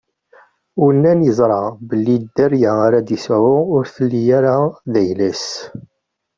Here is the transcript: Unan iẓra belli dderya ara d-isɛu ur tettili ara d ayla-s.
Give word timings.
Unan 0.85 1.19
iẓra 1.29 1.63
belli 1.87 2.15
dderya 2.23 2.71
ara 2.85 2.99
d-isɛu 3.07 3.55
ur 3.75 3.83
tettili 3.87 4.23
ara 4.37 4.55
d 4.91 4.93
ayla-s. 5.01 5.45